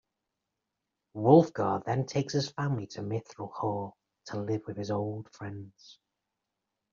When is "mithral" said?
3.03-3.53